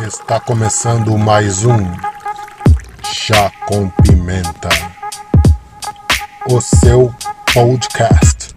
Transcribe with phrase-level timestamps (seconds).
[0.00, 1.78] Está começando mais um
[3.02, 4.68] Chá com Pimenta,
[6.48, 7.12] o seu
[7.52, 8.54] podcast.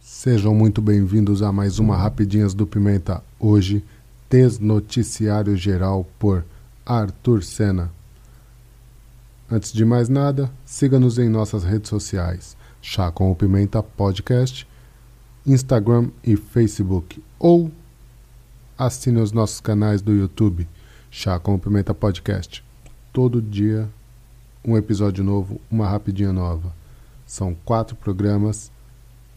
[0.00, 3.22] Sejam muito bem-vindos a mais uma Rapidinhas do Pimenta.
[3.38, 3.84] Hoje,
[4.28, 6.44] Desnoticiário Geral por
[6.84, 7.92] Arthur Senna.
[9.48, 14.66] Antes de mais nada, siga-nos em nossas redes sociais: Chá com o Pimenta Podcast,
[15.46, 17.70] Instagram e Facebook, ou
[18.78, 20.68] assine os nossos canais do YouTube,
[21.10, 22.64] Chá com o Pimenta Podcast.
[23.12, 23.88] Todo dia,
[24.64, 26.72] um episódio novo, uma rapidinha nova.
[27.26, 28.70] São quatro programas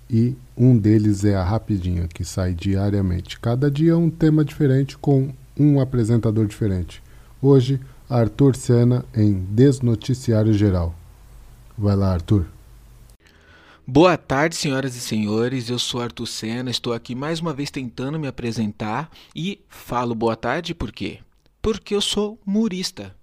[0.09, 3.39] e um deles é a Rapidinha, que sai diariamente.
[3.39, 7.01] Cada dia um tema diferente com um apresentador diferente.
[7.41, 7.79] Hoje,
[8.09, 10.93] Arthur Senna em Desnoticiário Geral.
[11.77, 12.45] Vai lá, Arthur.
[13.93, 15.69] Boa tarde, senhoras e senhores.
[15.69, 16.71] Eu sou Arthur Senna.
[16.71, 21.19] Estou aqui mais uma vez tentando me apresentar e falo boa tarde por quê?
[21.61, 23.13] Porque eu sou humorista.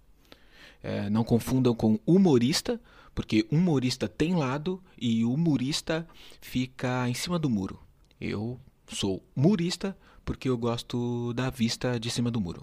[0.83, 2.79] É, não confundam com humorista,
[3.15, 6.07] porque humorista tem lado e humorista
[6.39, 7.81] fica em cima do muro.
[8.21, 12.63] Eu sou murista porque eu gosto da vista de cima do muro.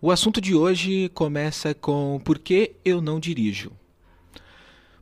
[0.00, 3.72] O assunto de hoje começa com por que eu não dirijo.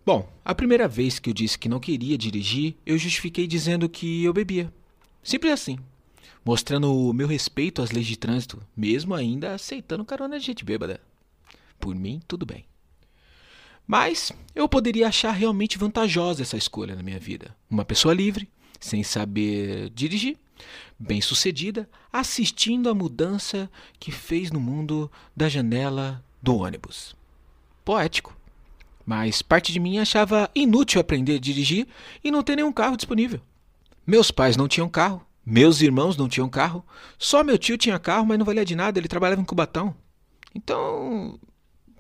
[0.07, 4.23] Bom, a primeira vez que eu disse que não queria dirigir, eu justifiquei dizendo que
[4.23, 4.73] eu bebia.
[5.21, 5.81] Simples assim.
[6.45, 11.01] Mostrando o meu respeito às leis de trânsito, mesmo ainda aceitando carona de gente bêbada.
[11.81, 12.65] Por mim, tudo bem.
[13.85, 17.57] Mas eu poderia achar realmente vantajosa essa escolha na minha vida.
[17.69, 18.49] Uma pessoa livre,
[18.79, 20.39] sem saber dirigir,
[20.97, 27.17] bem-sucedida, assistindo à mudança que fez no mundo da janela do ônibus.
[27.85, 28.37] Poético.
[29.07, 31.87] Mas parte de mim achava inútil aprender a dirigir
[32.25, 33.41] e não ter nenhum carro disponível.
[34.05, 36.85] Meus pais não tinham carro, meus irmãos não tinham carro,
[37.17, 39.95] só meu tio tinha carro, mas não valia de nada, ele trabalhava em Cubatão.
[40.53, 41.39] Então,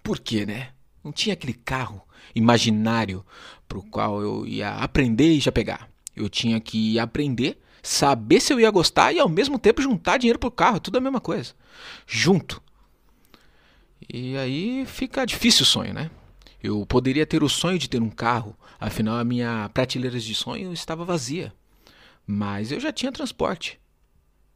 [0.02, 0.70] por quê, né?
[1.04, 2.02] Não tinha aquele carro
[2.34, 3.24] imaginário
[3.68, 5.88] para o qual eu ia aprender e já pegar.
[6.14, 10.38] Eu tinha que aprender saber se eu ia gostar e ao mesmo tempo juntar dinheiro
[10.38, 11.54] pro carro, tudo a mesma coisa.
[12.06, 12.60] Junto.
[14.12, 16.10] E aí fica difícil o sonho, né?
[16.66, 20.72] Eu poderia ter o sonho de ter um carro, afinal a minha prateleira de sonho
[20.72, 21.52] estava vazia.
[22.26, 23.78] Mas eu já tinha transporte.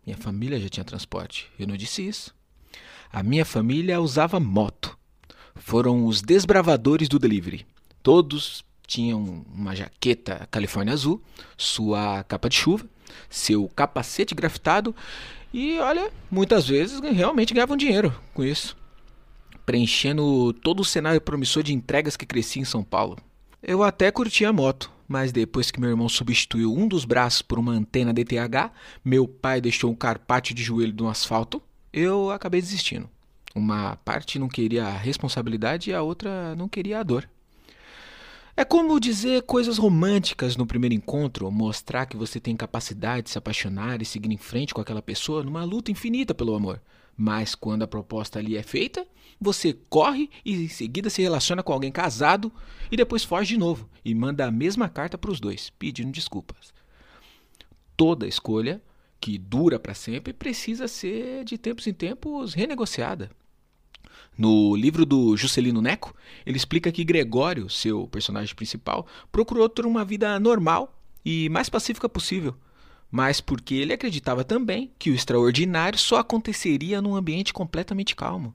[0.04, 1.49] Minha família já tinha transporte.
[1.59, 2.34] Eu não disse isso.
[3.12, 4.99] A minha família usava moto.
[5.54, 7.65] Foram os desbravadores do delivery.
[8.03, 11.22] Todos tinham uma jaqueta Califórnia azul,
[11.56, 12.88] sua capa de chuva
[13.28, 14.94] seu capacete grafitado
[15.53, 18.76] e olha, muitas vezes realmente ganhavam dinheiro com isso,
[19.70, 23.16] preenchendo todo o cenário promissor de entregas que crescia em São Paulo.
[23.62, 27.56] Eu até curtia a moto, mas depois que meu irmão substituiu um dos braços por
[27.56, 28.72] uma antena DTH,
[29.04, 33.08] meu pai deixou um carpate de joelho no asfalto, eu acabei desistindo.
[33.54, 37.28] Uma parte não queria a responsabilidade e a outra não queria a dor.
[38.56, 43.38] É como dizer coisas românticas no primeiro encontro, mostrar que você tem capacidade de se
[43.38, 46.82] apaixonar e seguir em frente com aquela pessoa numa luta infinita pelo amor.
[47.22, 49.06] Mas quando a proposta ali é feita,
[49.38, 52.50] você corre e em seguida se relaciona com alguém casado
[52.91, 56.72] e depois foge de novo e manda a mesma carta para os dois, pedindo desculpas.
[57.94, 58.82] Toda escolha
[59.20, 63.31] que dura para sempre precisa ser de tempos em tempos renegociada.
[64.34, 66.16] No livro do Juscelino Neco,
[66.47, 72.08] ele explica que Gregório, seu personagem principal, procurou ter uma vida normal e mais pacífica
[72.08, 72.56] possível,
[73.10, 78.54] mas porque ele acreditava também que o extraordinário só aconteceria num ambiente completamente calmo.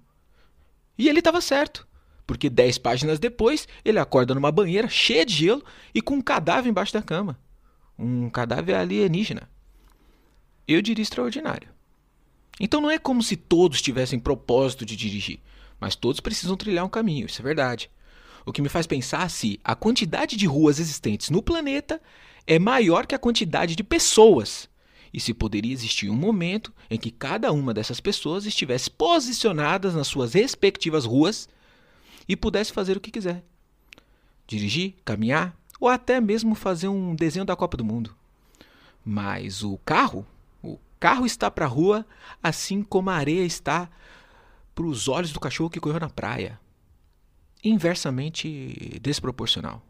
[0.97, 1.87] E ele estava certo,
[2.25, 5.63] porque dez páginas depois ele acorda numa banheira cheia de gelo
[5.93, 7.37] e com um cadáver embaixo da cama.
[7.97, 9.49] Um cadáver alienígena.
[10.67, 11.69] Eu diria extraordinário.
[12.59, 15.39] Então não é como se todos tivessem propósito de dirigir
[15.79, 17.89] mas todos precisam trilhar um caminho, isso é verdade.
[18.45, 22.01] O que me faz pensar se a quantidade de ruas existentes no planeta
[22.47, 24.69] é maior que a quantidade de pessoas.
[25.13, 30.07] E se poderia existir um momento em que cada uma dessas pessoas estivesse posicionadas nas
[30.07, 31.47] suas respectivas ruas
[32.27, 33.43] e pudesse fazer o que quiser.
[34.45, 38.15] Dirigir, caminhar ou até mesmo fazer um desenho da Copa do Mundo.
[39.03, 40.25] Mas o carro,
[40.61, 42.05] o carro está para a rua
[42.43, 43.89] assim como a areia está
[44.73, 46.59] para os olhos do cachorro que correu na praia.
[47.63, 49.81] Inversamente desproporcional.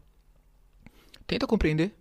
[1.26, 1.92] Tenta compreender?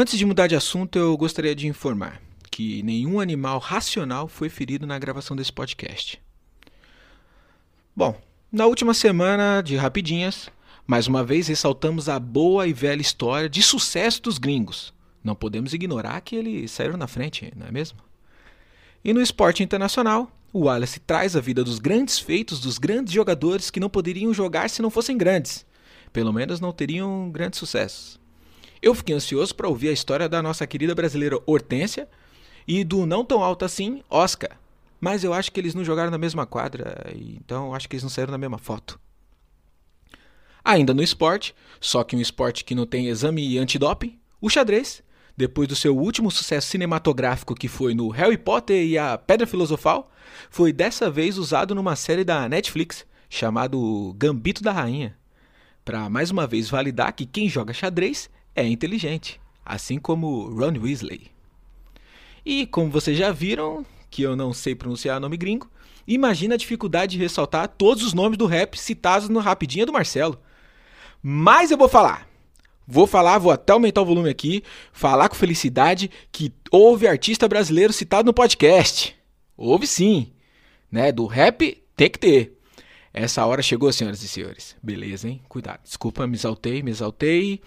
[0.00, 2.22] Antes de mudar de assunto, eu gostaria de informar
[2.52, 6.22] que nenhum animal racional foi ferido na gravação desse podcast.
[7.96, 8.16] Bom,
[8.52, 10.50] na última semana de Rapidinhas,
[10.86, 15.74] mais uma vez ressaltamos a boa e velha história de sucesso dos gringos, não podemos
[15.74, 17.98] ignorar que eles saíram na frente, não é mesmo?
[19.04, 23.68] E no esporte internacional, o Wallace traz a vida dos grandes feitos dos grandes jogadores
[23.68, 25.66] que não poderiam jogar se não fossem grandes.
[26.12, 28.27] Pelo menos não teriam grandes sucessos.
[28.80, 32.08] Eu fiquei ansioso para ouvir a história da nossa querida brasileira Hortência
[32.66, 34.58] e do não tão alto assim, Oscar.
[35.00, 38.10] Mas eu acho que eles não jogaram na mesma quadra, então acho que eles não
[38.10, 38.98] saíram na mesma foto.
[40.64, 45.02] Ainda no esporte, só que um esporte que não tem exame antidoping, o xadrez
[45.36, 50.10] depois do seu último sucesso cinematográfico que foi no Harry Potter e a Pedra Filosofal,
[50.50, 55.16] foi dessa vez usado numa série da Netflix chamado Gambito da Rainha,
[55.84, 58.28] para mais uma vez validar que quem joga xadrez
[58.58, 61.30] é inteligente, assim como Ron Weasley.
[62.44, 65.70] E como vocês já viram, que eu não sei pronunciar nome gringo,
[66.06, 70.40] imagina a dificuldade de ressaltar todos os nomes do rap citados no Rapidinha do Marcelo.
[71.22, 72.28] Mas eu vou falar.
[72.86, 74.62] Vou falar, vou até aumentar o volume aqui,
[74.92, 79.14] falar com felicidade que houve artista brasileiro citado no podcast.
[79.56, 80.32] Houve sim,
[80.90, 81.12] né?
[81.12, 82.58] Do rap tem que ter.
[83.12, 84.74] Essa hora chegou, senhoras e senhores.
[84.82, 85.42] Beleza, hein?
[85.48, 85.80] Cuidado.
[85.84, 87.60] Desculpa, me exaltei, me exaltei.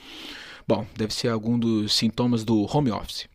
[0.73, 3.27] Bom, deve ser algum dos sintomas do home office.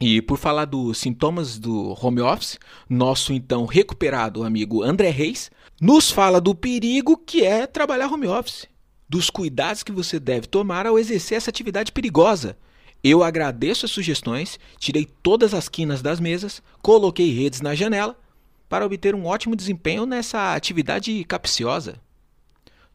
[0.00, 2.58] E por falar dos sintomas do home office,
[2.88, 8.66] nosso então recuperado amigo André Reis nos fala do perigo que é trabalhar home office
[9.06, 12.56] dos cuidados que você deve tomar ao exercer essa atividade perigosa.
[13.04, 18.18] Eu agradeço as sugestões, tirei todas as quinas das mesas, coloquei redes na janela
[18.66, 21.96] para obter um ótimo desempenho nessa atividade capciosa.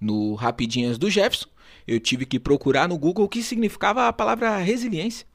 [0.02, 1.48] No Rapidinhas do Jefferson,
[1.88, 5.26] eu tive que procurar no Google o que significava a palavra resiliência.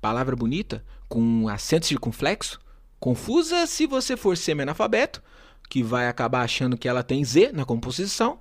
[0.00, 2.60] Palavra bonita, com acento circunflexo,
[2.98, 5.22] confusa se você for semi-analfabeto,
[5.68, 8.40] que vai acabar achando que ela tem Z na composição,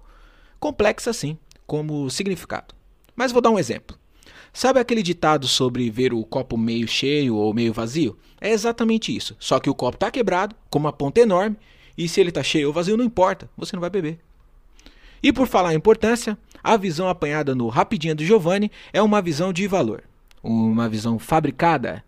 [0.60, 2.74] complexa sim como significado.
[3.16, 3.98] Mas vou dar um exemplo.
[4.52, 8.18] Sabe aquele ditado sobre ver o copo meio cheio ou meio vazio?
[8.42, 9.36] É exatamente isso.
[9.40, 11.56] Só que o copo está quebrado, com uma ponta enorme,
[11.98, 14.20] e se ele está cheio ou vazio não importa, você não vai beber.
[15.22, 19.52] E por falar em importância, a visão apanhada no Rapidinha do Giovanni é uma visão
[19.52, 20.04] de valor.
[20.42, 22.04] Uma visão fabricada,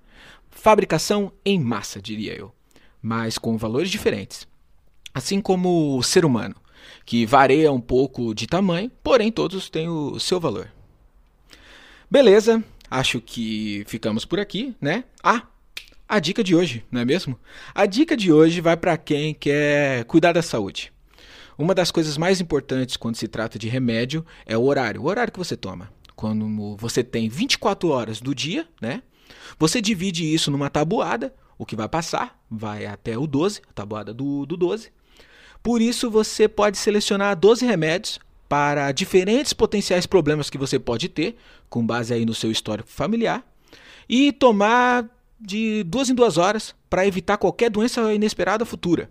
[0.49, 2.53] fabricação em massa, diria eu,
[3.01, 4.47] mas com valores diferentes.
[5.13, 6.55] Assim como o ser humano
[7.05, 10.71] que varia um pouco de tamanho, porém todos têm o seu valor.
[12.09, 15.03] Beleza, acho que ficamos por aqui, né?
[15.23, 15.43] Ah,
[16.07, 17.39] a dica de hoje, não é mesmo?
[17.73, 20.91] A dica de hoje vai para quem quer cuidar da saúde.
[21.57, 25.31] Uma das coisas mais importantes quando se trata de remédio é o horário, o horário
[25.31, 25.91] que você toma.
[26.15, 29.01] Quando você tem 24 horas do dia, né?
[29.57, 34.13] Você divide isso numa tabuada, o que vai passar vai até o 12, a tabuada
[34.13, 34.91] do, do 12.
[35.63, 38.19] Por isso, você pode selecionar 12 remédios
[38.49, 41.37] para diferentes potenciais problemas que você pode ter,
[41.69, 43.45] com base aí no seu histórico familiar,
[44.09, 45.07] e tomar
[45.39, 49.09] de duas em duas horas para evitar qualquer doença inesperada futura.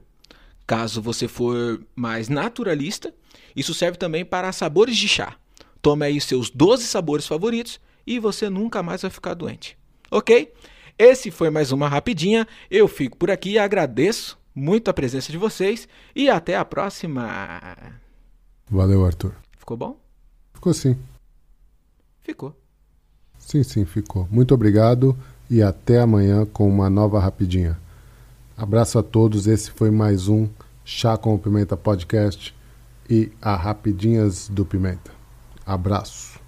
[0.70, 3.12] Caso você for mais naturalista,
[3.56, 5.34] isso serve também para sabores de chá.
[5.82, 9.76] Tome aí seus 12 sabores favoritos e você nunca mais vai ficar doente.
[10.12, 10.55] Ok?
[10.96, 12.46] Esse foi mais uma rapidinha.
[12.70, 17.61] Eu fico por aqui e agradeço muito a presença de vocês e até a próxima.
[18.70, 19.34] Valeu, Arthur.
[19.58, 19.99] Ficou bom?
[20.55, 20.96] Ficou sim.
[22.23, 22.55] Ficou.
[23.40, 24.28] Sim, sim, ficou.
[24.30, 25.18] Muito obrigado
[25.50, 27.76] e até amanhã com uma nova Rapidinha.
[28.61, 29.47] Abraço a todos.
[29.47, 30.47] Esse foi mais um
[30.85, 32.55] Chá com o Pimenta Podcast
[33.09, 35.11] e a Rapidinhas do Pimenta.
[35.64, 36.39] Abraço.